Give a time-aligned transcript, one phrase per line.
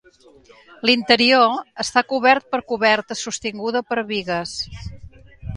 [0.89, 4.57] L'interior està cobert per coberta sostinguda per bigues.